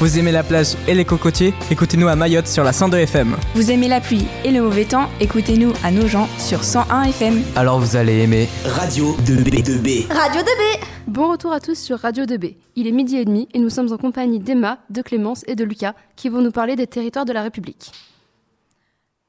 Vous 0.00 0.18
aimez 0.18 0.32
la 0.32 0.42
plage 0.42 0.76
et 0.88 0.94
les 0.94 1.04
cocotiers 1.04 1.52
Écoutez-nous 1.70 2.08
à 2.08 2.16
Mayotte 2.16 2.46
sur 2.46 2.64
la 2.64 2.72
102 2.72 2.96
FM. 3.00 3.36
Vous 3.54 3.70
aimez 3.70 3.86
la 3.86 4.00
pluie 4.00 4.24
et 4.46 4.50
le 4.50 4.62
mauvais 4.62 4.86
temps 4.86 5.10
Écoutez-nous 5.20 5.74
à 5.84 5.90
Nogent 5.90 6.26
sur 6.38 6.64
101 6.64 7.02
FM. 7.02 7.42
Alors 7.54 7.78
vous 7.78 7.96
allez 7.96 8.22
aimer 8.22 8.48
Radio 8.64 9.14
2B2B. 9.26 10.10
Radio 10.10 10.40
2B 10.40 10.84
Bon 11.06 11.30
retour 11.30 11.52
à 11.52 11.60
tous 11.60 11.78
sur 11.78 11.98
Radio 11.98 12.24
2B. 12.24 12.56
Il 12.76 12.86
est 12.86 12.92
midi 12.92 13.18
et 13.18 13.26
demi 13.26 13.46
et 13.52 13.58
nous 13.58 13.68
sommes 13.68 13.92
en 13.92 13.98
compagnie 13.98 14.40
d'Emma, 14.40 14.78
de 14.88 15.02
Clémence 15.02 15.44
et 15.46 15.54
de 15.54 15.64
Lucas 15.64 15.92
qui 16.16 16.30
vont 16.30 16.40
nous 16.40 16.50
parler 16.50 16.76
des 16.76 16.86
territoires 16.86 17.26
de 17.26 17.34
la 17.34 17.42
République. 17.42 17.92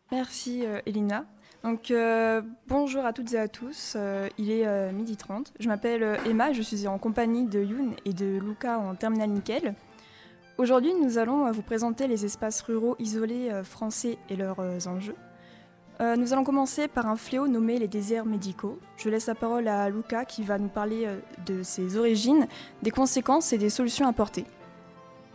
Merci 0.09 0.61
euh, 0.65 0.79
Elina. 0.85 1.25
Donc 1.63 1.91
euh, 1.91 2.41
bonjour 2.67 3.05
à 3.05 3.13
toutes 3.13 3.33
et 3.33 3.37
à 3.37 3.47
tous, 3.47 3.93
euh, 3.95 4.27
il 4.39 4.49
est 4.49 4.65
euh, 4.65 4.91
midi 4.91 5.15
30. 5.15 5.53
Je 5.59 5.67
m'appelle 5.67 6.17
Emma, 6.25 6.53
je 6.53 6.61
suis 6.63 6.87
en 6.87 6.97
compagnie 6.97 7.45
de 7.45 7.61
Youn 7.61 7.91
et 8.05 8.13
de 8.13 8.39
Luca 8.39 8.79
en 8.79 8.95
terminale 8.95 9.29
nickel. 9.29 9.75
Aujourd'hui 10.57 10.93
nous 11.01 11.17
allons 11.17 11.47
euh, 11.47 11.51
vous 11.51 11.61
présenter 11.61 12.07
les 12.07 12.25
espaces 12.25 12.61
ruraux 12.61 12.95
isolés 12.99 13.49
euh, 13.51 13.63
français 13.63 14.17
et 14.29 14.35
leurs 14.35 14.59
euh, 14.59 14.79
enjeux. 14.87 15.15
Nous 16.17 16.33
allons 16.33 16.43
commencer 16.43 16.87
par 16.87 17.05
un 17.05 17.15
fléau 17.15 17.47
nommé 17.47 17.77
les 17.77 17.87
déserts 17.87 18.25
médicaux. 18.25 18.79
Je 18.97 19.07
laisse 19.07 19.27
la 19.27 19.35
parole 19.35 19.67
à 19.67 19.87
Luca 19.87 20.25
qui 20.25 20.41
va 20.41 20.57
nous 20.57 20.67
parler 20.67 21.07
de 21.45 21.61
ses 21.61 21.95
origines, 21.95 22.47
des 22.81 22.89
conséquences 22.89 23.53
et 23.53 23.59
des 23.59 23.69
solutions 23.69 24.07
apportées. 24.07 24.47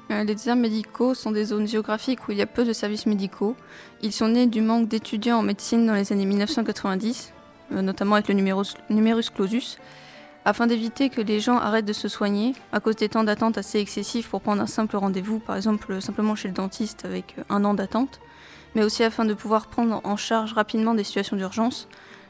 Les 0.09 0.25
déserts 0.25 0.57
médicaux 0.57 1.15
sont 1.15 1.33
des 1.33 1.47
zones 1.47 1.67
géographiques 1.67 2.29
où 2.29 2.33
il 2.33 2.39
y 2.39 2.43
a 2.43 2.47
peu 2.47 2.65
de 2.65 2.73
services 2.73 3.07
médicaux. 3.07 3.57
Ils 4.03 4.13
sont 4.13 4.29
nés 4.29 4.47
du 4.47 4.61
manque 4.61 4.89
d'étudiants 4.89 5.39
en 5.39 5.43
médecine 5.43 5.85
dans 5.85 5.95
les 5.95 6.13
années 6.13 6.27
1990, 6.27 7.33
euh, 7.73 7.83
notamment 7.83 8.15
avec 8.15 8.29
le 8.29 8.35
numerus, 8.35 8.77
numerus 8.89 9.31
clausus. 9.31 9.79
Afin 10.49 10.69
d'éviter 10.69 11.11
que 11.11 11.21
les 11.21 11.41
gens 11.41 11.59
arrêtent 11.59 11.87
de 11.87 11.93
se 11.93 12.07
soigner, 12.07 12.55
à 12.71 12.79
cause 12.79 12.95
des 12.95 13.09
temps 13.09 13.25
d'attente 13.25 13.59
assez 13.59 13.81
excessifs 13.81 14.29
pour 14.29 14.41
prendre 14.41 14.63
un 14.63 14.69
simple 14.69 14.97
rendez-vous, 14.97 15.41
par 15.41 15.57
exemple 15.57 16.01
simplement 16.01 16.37
chez 16.37 16.47
le 16.47 16.55
dentiste 16.55 17.05
avec 17.05 17.35
un 17.49 17.65
an 17.65 17.75
d'attente, 17.75 18.21
mais 18.77 18.85
aussi 18.85 19.03
afin 19.03 19.25
de 19.25 19.35
pouvoir 19.35 19.67
prendre 19.67 20.01
en 20.05 20.17
charge 20.17 20.53
rapidement 20.53 20.95
des 20.95 21.03
situations 21.03 21.37
d'urgence, 21.37 21.89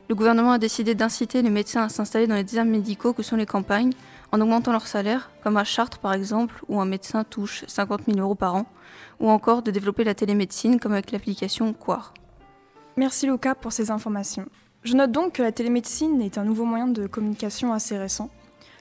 le 0.08 0.14
gouvernement 0.14 0.52
a 0.52 0.58
décidé 0.58 0.94
d'inciter 0.94 1.42
les 1.42 1.50
médecins 1.50 1.82
à 1.82 1.88
s'installer 1.90 2.26
dans 2.26 2.36
les 2.36 2.44
déserts 2.44 2.64
médicaux 2.64 3.12
que 3.12 3.22
sont 3.22 3.36
les 3.36 3.44
campagnes, 3.44 3.92
en 4.32 4.40
augmentant 4.40 4.72
leur 4.72 4.86
salaire, 4.86 5.30
comme 5.42 5.58
à 5.58 5.64
Chartres 5.64 5.98
par 5.98 6.14
exemple, 6.14 6.64
où 6.68 6.80
un 6.80 6.86
médecin 6.86 7.22
touche 7.22 7.64
50 7.66 8.06
000 8.06 8.18
euros 8.18 8.34
par 8.34 8.54
an, 8.54 8.64
ou 9.20 9.28
encore 9.28 9.60
de 9.60 9.70
développer 9.70 10.04
la 10.04 10.14
télémédecine 10.14 10.80
comme 10.80 10.92
avec 10.94 11.12
l'application 11.12 11.74
Quar. 11.74 12.14
Merci 12.96 13.26
Luca 13.26 13.54
pour 13.54 13.72
ces 13.72 13.90
informations. 13.90 14.46
Je 14.86 14.94
note 14.94 15.10
donc 15.10 15.32
que 15.32 15.42
la 15.42 15.50
télémédecine 15.50 16.22
est 16.22 16.38
un 16.38 16.44
nouveau 16.44 16.64
moyen 16.64 16.86
de 16.86 17.08
communication 17.08 17.72
assez 17.72 17.98
récent. 17.98 18.30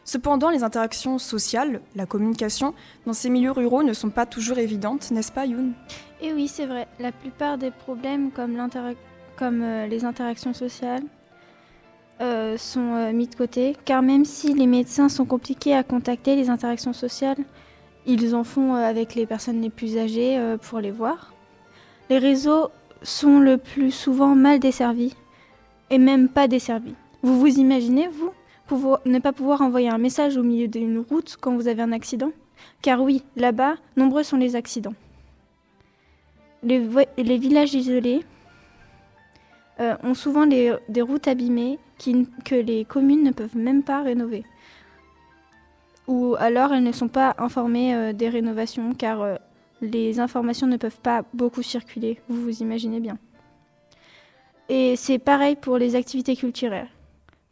Cependant, 0.03 0.52
les 0.52 0.62
interactions 0.62 1.17
sociales, 1.17 1.81
la 1.95 2.06
communication, 2.06 2.75
dans 3.08 3.14
ces 3.14 3.31
milieux 3.31 3.50
ruraux 3.50 3.81
ne 3.81 3.92
sont 3.92 4.12
pas 4.12 4.28
toujours 4.28 4.59
évidentes, 4.59 5.09
n'est-ce 5.09 5.31
pas 5.31 5.47
Youn? 5.47 5.73
Et 6.22 6.31
oui, 6.31 6.47
c'est 6.47 6.67
vrai. 6.67 6.88
La 7.00 7.12
plupart 7.12 7.58
des 7.58 7.72
problèmes 7.72 8.30
comme, 8.30 8.56
euh, 9.64 9.88
les 9.88 10.06
interactions 10.06 10.53
sociales 10.53 11.02
euh, 12.22 12.56
sont 12.56 12.94
euh, 12.94 13.12
mis 13.12 13.28
de 13.28 13.34
côté, 13.34 13.75
car 13.84 14.03
même 14.03 14.25
si 14.25 14.53
les 14.53 14.67
médecins 14.67 15.09
sont 15.09 15.25
compliqués 15.25 15.73
à 15.73 15.81
contacter, 15.81 16.36
les 16.36 16.52
interactions 16.52 16.94
sociales, 16.94 17.44
ils 18.06 18.36
en 18.36 18.44
font 18.44 18.75
avec 18.75 19.16
les 19.16 19.25
personnes 19.25 19.59
les 19.59 19.72
plus 19.72 19.97
âgées 19.97 20.56
pour 20.62 20.80
les 20.81 20.92
voir. 20.92 21.34
Les 22.12 22.19
réseaux 22.19 22.69
sont 23.02 23.40
le 23.40 23.58
plus 23.58 23.90
souvent 23.90 24.36
mal 24.36 24.59
desservis, 24.59 25.16
et 25.89 25.97
même 25.97 26.30
pas 26.30 26.47
desservis. 26.47 26.95
Vous 27.22 27.39
vous 27.39 27.59
imaginez, 27.59 28.08
vous, 28.08 28.97
ne 29.05 29.19
pas 29.19 29.33
pouvoir 29.33 29.61
envoyer 29.61 29.89
un 29.89 29.97
message 29.97 30.38
au 30.38 30.44
milieu 30.44 30.67
d'une 30.67 31.00
route 31.00 31.38
quand 31.39 31.55
vous 31.55 31.67
avez 31.67 31.81
un 31.81 31.91
accident? 31.91 32.31
Car 32.81 33.02
oui, 33.02 33.23
là-bas, 33.36 33.75
nombreux 33.97 34.23
sont 34.23 34.38
les 34.38 34.56
accidents. 34.56 34.94
Les, 36.63 36.80
villages 37.38 37.73
isolés 37.73 38.23
euh, 39.80 39.95
ont 40.03 40.16
souvent 40.16 40.47
des 40.47 41.02
routes 41.02 41.28
abîmées 41.28 41.78
que 42.44 42.56
les 42.56 42.85
communes 42.85 43.24
ne 43.24 43.31
peuvent 43.31 43.57
même 43.57 43.84
pas 43.84 44.01
rénover. 44.01 44.44
Ou 46.07 46.35
alors 46.38 46.74
elles 46.74 46.84
ne 46.84 46.91
sont 46.91 47.07
pas 47.07 47.35
informées 47.38 47.95
euh, 47.95 48.13
des 48.13 48.29
rénovations 48.29 48.94
car 48.94 49.22
euh, 49.22 49.35
les 49.81 50.19
informations 50.19 50.68
ne 50.68 50.78
peuvent 50.78 51.01
pas 51.01 51.24
beaucoup 51.34 51.63
circuler, 51.63 52.19
vous 52.29 52.41
vous 52.41 52.62
imaginez 52.62 53.00
bien. 53.00 53.18
Et 54.70 54.96
c'est 54.96 55.20
pareil 55.20 55.56
pour 55.56 55.78
les 55.78 55.96
activités 55.96 56.36
culturelles. 56.36 56.90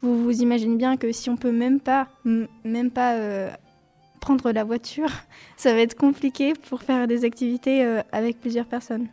Vous 0.01 0.23
vous 0.23 0.41
imaginez 0.41 0.75
bien 0.75 0.97
que 0.97 1.11
si 1.11 1.29
on 1.29 1.37
peut 1.37 1.51
même 1.51 1.79
pas, 1.79 2.07
même 2.25 2.91
pas 2.91 3.13
euh, 3.15 3.49
prendre 4.19 4.51
la 4.51 4.63
voiture, 4.63 5.09
ça 5.57 5.73
va 5.73 5.79
être 5.79 5.95
compliqué 5.95 6.53
pour 6.53 6.81
faire 6.81 7.07
des 7.07 7.23
activités 7.25 7.85
euh, 7.85 8.01
avec 8.11 8.39
plusieurs 8.39 8.65
personnes. 8.65 9.07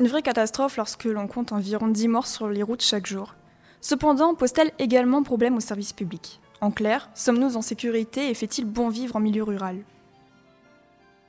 Une 0.00 0.08
vraie 0.08 0.22
catastrophe 0.22 0.76
lorsque 0.76 1.04
l'on 1.04 1.28
compte 1.28 1.52
environ 1.52 1.86
10 1.86 2.08
morts 2.08 2.26
sur 2.26 2.48
les 2.48 2.62
routes 2.62 2.82
chaque 2.82 3.06
jour. 3.06 3.34
Cependant, 3.80 4.34
pose-t-elle 4.34 4.72
également 4.78 5.22
problème 5.22 5.56
aux 5.56 5.60
services 5.60 5.92
publics 5.92 6.40
En 6.60 6.70
clair, 6.70 7.10
sommes-nous 7.14 7.56
en 7.56 7.62
sécurité 7.62 8.30
et 8.30 8.34
fait-il 8.34 8.64
bon 8.64 8.88
vivre 8.88 9.14
en 9.14 9.20
milieu 9.20 9.44
rural? 9.44 9.76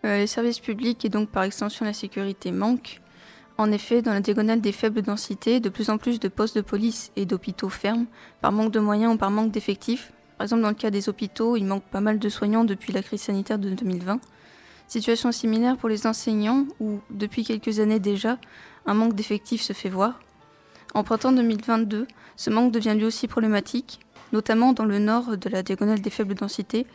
Euh, 0.05 0.17
les 0.17 0.27
services 0.27 0.59
publics 0.59 1.03
et 1.05 1.09
donc 1.09 1.29
par 1.29 1.43
extension 1.43 1.85
la 1.85 1.93
sécurité 1.93 2.51
manquent. 2.51 3.01
En 3.57 3.71
effet, 3.71 4.01
dans 4.01 4.11
la 4.11 4.19
diagonale 4.19 4.59
des 4.59 4.73
faibles 4.73 5.01
densités, 5.01 5.61
de 5.61 5.69
plus 5.69 5.89
en 5.89 5.97
plus 5.97 6.19
de 6.19 6.27
postes 6.27 6.57
de 6.57 6.61
police 6.61 7.11
et 7.15 7.25
d'hôpitaux 7.25 7.69
ferment, 7.69 8.05
par 8.41 8.51
manque 8.51 8.71
de 8.71 8.81
moyens 8.81 9.13
ou 9.13 9.17
par 9.17 9.31
manque 9.31 9.51
d'effectifs. 9.51 10.11
Par 10.37 10.43
exemple, 10.43 10.63
dans 10.63 10.69
le 10.69 10.75
cas 10.75 10.91
des 10.91 11.07
hôpitaux, 11.07 11.55
il 11.55 11.65
manque 11.65 11.85
pas 11.85 12.01
mal 12.01 12.19
de 12.19 12.27
soignants 12.27 12.65
depuis 12.65 12.91
la 12.91 13.01
crise 13.01 13.21
sanitaire 13.21 13.57
de 13.57 13.69
2020. 13.69 14.19
Situation 14.87 15.31
similaire 15.31 15.77
pour 15.77 15.87
les 15.87 16.05
enseignants, 16.05 16.65
où, 16.81 16.99
depuis 17.09 17.45
quelques 17.45 17.79
années 17.79 17.99
déjà, 17.99 18.37
un 18.85 18.93
manque 18.93 19.15
d'effectifs 19.15 19.61
se 19.61 19.71
fait 19.71 19.89
voir. 19.89 20.19
En 20.93 21.03
printemps 21.03 21.31
2022, 21.31 22.07
ce 22.35 22.49
manque 22.49 22.73
devient 22.73 22.93
lui 22.95 23.05
aussi 23.05 23.29
problématique, 23.29 24.01
notamment 24.33 24.73
dans 24.73 24.85
le 24.85 24.99
nord 24.99 25.37
de 25.37 25.49
la 25.49 25.63
diagonale 25.63 26.01
des 26.01 26.09
faibles 26.09 26.35
densités. 26.35 26.85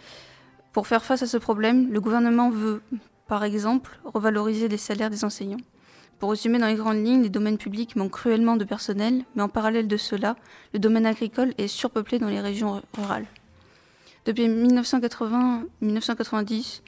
Pour 0.75 0.87
faire 0.87 1.03
face 1.03 1.23
à 1.23 1.27
ce 1.27 1.39
problème, 1.39 1.91
le 1.91 2.01
gouvernement 2.03 2.51
veut, 2.51 2.83
par 3.29 3.45
exemple, 3.45 3.99
revaloriser 4.05 4.69
les 4.69 4.77
salaires 4.77 5.11
des 5.11 5.25
enseignants. 5.25 5.57
Pour 6.21 6.31
résumer 6.31 6.59
dans 6.59 6.67
les 6.67 6.75
grandes 6.75 7.03
lignes, 7.03 7.23
les 7.23 7.31
domaines 7.31 7.57
publics 7.57 7.97
manquent 7.97 8.13
cruellement 8.13 8.57
de 8.57 8.65
personnel, 8.65 9.25
mais 9.35 9.43
en 9.43 9.49
parallèle 9.49 9.89
de 9.89 9.97
cela, 9.97 10.37
le 10.75 10.79
domaine 10.79 11.07
agricole 11.07 11.55
est 11.57 11.67
surpeuplé 11.67 12.19
dans 12.19 12.29
les 12.29 12.41
régions 12.41 12.83
rurales. 12.95 13.25
Depuis 14.27 14.47
1980-1990, 14.47 16.83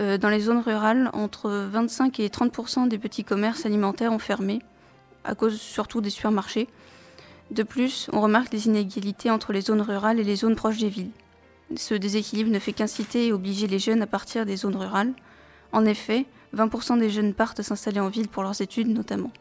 euh, 0.00 0.18
dans 0.18 0.28
les 0.28 0.40
zones 0.40 0.58
rurales, 0.58 1.08
entre 1.12 1.68
25 1.70 2.18
et 2.18 2.26
30% 2.26 2.88
des 2.88 2.98
petits 2.98 3.22
commerces 3.22 3.64
alimentaires 3.64 4.12
ont 4.12 4.18
fermé, 4.18 4.58
à 5.22 5.36
cause 5.36 5.60
surtout 5.60 6.00
des 6.00 6.10
supermarchés. 6.10 6.66
De 7.52 7.62
plus, 7.62 8.08
on 8.12 8.20
remarque 8.20 8.52
les 8.52 8.66
inégalités 8.66 9.30
entre 9.30 9.52
les 9.52 9.60
zones 9.60 9.82
rurales 9.82 10.18
et 10.18 10.24
les 10.24 10.34
zones 10.34 10.56
proches 10.56 10.78
des 10.78 10.88
villes. 10.88 11.12
Ce 11.76 11.94
déséquilibre 11.94 12.50
ne 12.50 12.58
fait 12.58 12.72
qu'inciter 12.72 13.28
et 13.28 13.32
obliger 13.32 13.68
les 13.68 13.78
jeunes 13.78 14.02
à 14.02 14.08
partir 14.08 14.44
des 14.44 14.56
zones 14.56 14.74
rurales. 14.74 15.12
En 15.74 15.84
effet, 15.86 16.24
20% 16.56 17.00
des 17.00 17.10
jeunes 17.10 17.34
partent 17.34 17.60
s'installer 17.60 17.98
en 17.98 18.08
ville 18.08 18.28
pour 18.28 18.44
leurs 18.44 18.60
études 18.60 18.88
notamment. 18.88 19.32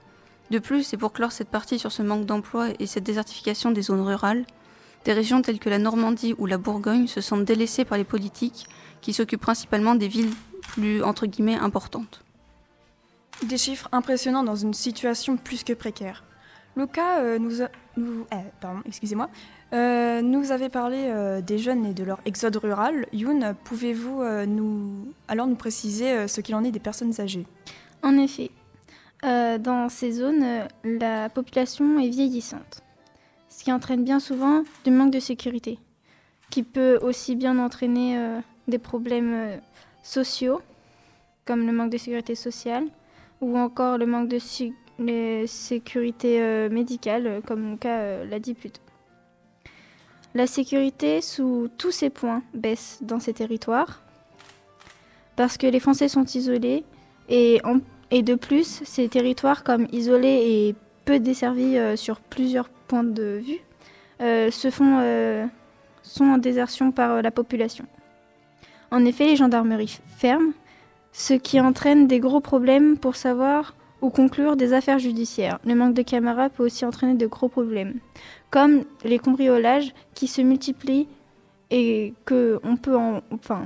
De 0.49 0.57
plus, 0.57 0.91
et 0.91 0.97
pour 0.97 1.13
clore 1.13 1.31
cette 1.31 1.47
partie 1.47 1.77
sur 1.77 1.91
ce 1.91 2.01
manque 2.01 2.25
d'emploi 2.25 2.69
et 2.79 2.87
cette 2.87 3.03
désertification 3.03 3.69
des 3.69 3.83
zones 3.83 4.01
rurales, 4.01 4.43
des 5.05 5.13
régions 5.13 5.43
telles 5.43 5.59
que 5.59 5.69
la 5.69 5.77
Normandie 5.77 6.33
ou 6.39 6.47
la 6.47 6.57
Bourgogne 6.57 7.05
se 7.05 7.21
sentent 7.21 7.45
délaissées 7.45 7.85
par 7.85 7.99
les 7.99 8.03
politiques 8.03 8.65
qui 9.01 9.13
s'occupent 9.13 9.41
principalement 9.41 9.93
des 9.93 10.07
villes 10.07 10.33
plus 10.63 11.03
entre 11.03 11.27
guillemets 11.27 11.55
importantes. 11.55 12.23
Des 13.43 13.59
chiffres 13.59 13.89
impressionnants 13.91 14.43
dans 14.43 14.55
une 14.55 14.73
situation 14.73 15.37
plus 15.37 15.63
que 15.63 15.73
précaire. 15.73 16.23
Luca 16.75 17.19
euh, 17.19 17.37
nous, 17.39 17.61
eh, 18.31 18.35
pardon, 18.59 18.81
excusez-moi, 18.85 19.29
euh, 19.73 20.21
nous 20.21 20.51
avait 20.51 20.69
parlé 20.69 21.05
euh, 21.07 21.41
des 21.41 21.57
jeunes 21.59 21.85
et 21.85 21.93
de 21.93 22.03
leur 22.03 22.19
exode 22.25 22.55
rural. 22.57 23.05
Youn, 23.13 23.55
pouvez-vous 23.63 24.21
alors 25.27 25.47
nous 25.47 25.55
préciser 25.55 26.27
ce 26.27 26.41
qu'il 26.41 26.55
en 26.55 26.63
est 26.63 26.71
des 26.71 26.79
personnes 26.79 27.19
âgées? 27.19 27.45
En 28.01 28.17
effet, 28.17 28.49
dans 29.21 29.87
ces 29.89 30.11
zones, 30.13 30.45
la 30.83 31.29
population 31.29 31.99
est 31.99 32.09
vieillissante, 32.09 32.81
ce 33.49 33.63
qui 33.63 33.71
entraîne 33.71 34.03
bien 34.03 34.19
souvent 34.19 34.63
du 34.83 34.91
manque 34.91 35.11
de 35.11 35.19
sécurité, 35.19 35.79
qui 36.49 36.63
peut 36.63 36.97
aussi 37.01 37.35
bien 37.35 37.57
entraîner 37.59 38.19
des 38.67 38.79
problèmes 38.79 39.61
sociaux, 40.03 40.61
comme 41.45 41.65
le 41.65 41.71
manque 41.71 41.91
de 41.91 41.97
sécurité 41.97 42.35
sociale, 42.35 42.85
ou 43.41 43.57
encore 43.57 43.97
le 43.97 44.05
manque 44.05 44.27
de 44.29 44.39
su- 44.39 44.73
les 45.05 45.47
sécurité 45.47 46.41
euh, 46.41 46.69
médicale, 46.69 47.27
euh, 47.27 47.41
comme 47.41 47.61
mon 47.61 47.77
cas 47.77 47.99
euh, 47.99 48.25
l'a 48.25 48.39
dit 48.39 48.53
plus 48.53 48.71
tôt. 48.71 48.81
La 50.35 50.47
sécurité 50.47 51.21
sous 51.21 51.69
tous 51.77 51.91
ces 51.91 52.09
points 52.09 52.41
baisse 52.53 52.99
dans 53.01 53.19
ces 53.19 53.33
territoires, 53.33 54.01
parce 55.35 55.57
que 55.57 55.67
les 55.67 55.79
Français 55.79 56.07
sont 56.07 56.25
isolés 56.25 56.83
et 57.29 57.61
de 58.11 58.35
plus, 58.35 58.81
ces 58.83 59.07
territoires, 59.09 59.63
comme 59.63 59.87
isolés 59.91 60.41
et 60.43 60.75
peu 61.05 61.19
desservis 61.19 61.77
sur 61.95 62.19
plusieurs 62.19 62.69
points 62.69 63.03
de 63.03 63.41
vue, 63.43 63.59
se 64.19 64.69
font, 64.71 65.49
sont 66.01 66.25
en 66.25 66.37
désertion 66.39 66.91
par 66.91 67.21
la 67.21 67.31
population. 67.31 67.85
En 68.91 69.05
effet, 69.05 69.25
les 69.25 69.35
gendarmeries 69.35 69.99
ferment 70.17 70.53
ce 71.11 71.35
qui 71.35 71.59
entraîne 71.59 72.07
des 72.07 72.19
gros 72.19 72.41
problèmes 72.41 72.97
pour 72.97 73.15
savoir 73.15 73.75
ou 74.03 74.09
conclure 74.09 74.57
des 74.57 74.73
affaires 74.73 74.99
judiciaires. 74.99 75.59
Le 75.65 75.75
manque 75.75 75.93
de 75.93 76.01
caméras 76.01 76.49
peut 76.49 76.63
aussi 76.63 76.85
entraîner 76.85 77.15
de 77.15 77.25
gros 77.25 77.47
problèmes, 77.47 77.95
comme 78.51 78.83
les 79.05 79.17
cambriolages 79.17 79.93
qui 80.13 80.27
se 80.27 80.41
multiplient 80.41 81.07
et 81.71 82.13
que 82.25 82.59
on 82.63 82.75
peut 82.75 82.97
en, 82.97 83.21
enfin, 83.31 83.63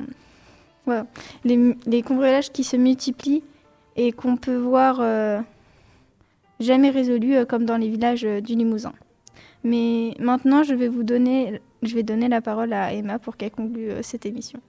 les, 1.43 2.03
cambriolages 2.03 2.51
qui 2.51 2.63
se 2.63 2.77
multiplient 2.77 3.43
et 3.95 4.11
qu'on 4.11 4.37
peut 4.37 4.55
voir 4.55 4.99
euh, 5.01 5.41
jamais 6.59 6.91
résolus 6.91 7.35
euh, 7.35 7.45
comme 7.45 7.65
dans 7.65 7.77
les 7.77 7.89
villages 7.89 8.23
euh, 8.23 8.39
du 8.39 8.53
Limousin. 8.55 8.93
Mais 9.63 10.13
maintenant, 10.19 10.61
je 10.61 10.75
vais 10.75 10.87
vous 10.87 11.03
donner, 11.03 11.59
je 11.81 11.95
vais 11.95 12.03
donner 12.03 12.27
la 12.27 12.41
parole 12.41 12.73
à 12.73 12.93
Emma 12.93 13.17
pour 13.17 13.37
qu'elle 13.37 13.51
conclue 13.51 13.89
cette 14.03 14.27
émission. 14.27 14.61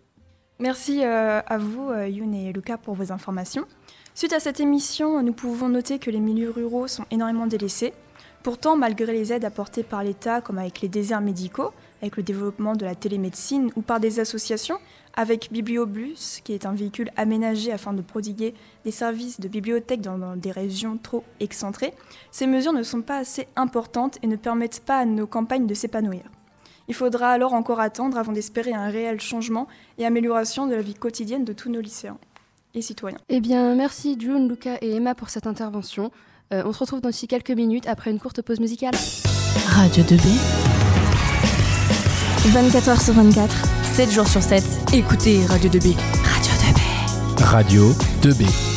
Merci 0.61 1.05
euh, 1.05 1.41
à 1.47 1.57
vous, 1.57 1.91
euh, 1.91 2.09
Youn 2.09 2.35
et 2.35 2.53
Lucas, 2.53 2.79
pour 2.79 2.95
vos 2.95 3.13
informations. 3.13 3.65
Suite 4.15 4.33
à 4.33 4.41
cette 4.41 4.59
émission, 4.59 5.23
nous 5.23 5.33
pouvons 5.33 5.69
noter 5.69 6.01
que 6.01 6.11
les 6.11 6.19
milieux 6.19 6.51
ruraux 6.51 6.89
sont 6.89 7.05
énormément 7.13 7.47
délaissés. 7.47 7.93
Pourtant, 8.43 8.77
malgré 8.77 9.13
les 9.13 9.33
aides 9.33 9.45
apportées 9.45 9.85
par 9.85 10.03
l'État, 10.03 10.41
comme 10.41 10.59
avec 10.59 10.81
les 10.81 10.89
déserts 10.89 11.21
médicaux, 11.21 11.71
avec 12.03 12.17
le 12.17 12.25
développement 12.25 12.75
de 12.75 12.85
la 12.85 12.97
télémédecine 12.97 13.71
ou 13.77 13.83
par 13.83 14.01
des 14.01 14.19
associations, 14.19 14.79
avec 15.15 15.53
Bibliobus, 15.53 16.41
qui 16.43 16.55
est 16.55 16.67
un 16.67 16.75
véhicule 16.75 17.13
aménagé 17.17 17.71
afin 17.71 17.93
de 17.93 18.03
prodiguer 18.03 18.55
des 18.85 18.91
services 18.91 19.39
de 19.39 19.47
bibliothèque 19.47 20.01
dans 20.01 20.35
des 20.35 20.51
régions 20.51 20.99
trop 21.01 21.23
excentrées, 21.39 21.95
ces 22.33 22.49
mesures 22.49 22.73
ne 22.73 22.83
sont 22.83 23.03
pas 23.03 23.19
assez 23.19 23.47
importantes 23.55 24.19
et 24.25 24.27
ne 24.27 24.37
permettent 24.37 24.81
pas 24.81 24.99
à 24.99 25.05
nos 25.05 25.29
campagnes 25.29 25.69
de 25.69 25.75
s'épanouir. 25.75 26.23
Il 26.89 26.95
faudra 26.95 27.31
alors 27.31 27.53
encore 27.53 27.81
attendre 27.81 28.17
avant 28.19 28.33
d'espérer 28.33 28.73
un 28.73 28.89
réel 28.89 29.21
changement 29.21 29.69
et 29.99 30.07
amélioration 30.07 30.67
de 30.67 30.75
la 30.75 30.83
vie 30.83 30.95
quotidienne 30.95 31.45
de 31.45 31.53
tous 31.53 31.71
nos 31.71 31.81
lycéens 31.81 32.19
et 32.75 32.83
citoyens. 32.83 33.19
Eh 33.29 33.41
bien, 33.41 33.75
merci 33.75 34.17
June, 34.19 34.49
Lucas 34.49 34.79
et 34.81 34.97
Emma 34.97 35.15
pour 35.15 35.29
cette 35.29 35.47
intervention. 35.47 36.11
Euh, 36.53 36.63
on 36.65 36.73
se 36.73 36.79
retrouve 36.79 37.03
dans 37.03 37.11
d'ici 37.11 37.29
quelques 37.29 37.51
minutes 37.51 37.87
après 37.87 38.11
une 38.11 38.19
courte 38.19 38.41
pause 38.41 38.61
musicale. 38.61 38.95
Radio 39.67 40.03
2B. 40.03 40.27
24h 42.49 43.05
sur 43.05 43.13
24, 43.13 43.55
7 43.85 44.11
jours 44.11 44.27
sur 44.27 44.43
7. 44.43 44.65
Écoutez 44.95 45.45
Radio 45.45 45.69
2B. 45.69 45.95
Radio 46.25 46.53
2B. 46.55 47.45
Radio 47.45 47.93
2B. 48.23 48.68